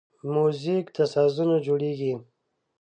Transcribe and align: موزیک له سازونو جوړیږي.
موزیک 0.33 0.85
له 0.97 1.05
سازونو 1.13 1.55
جوړیږي. 1.65 2.13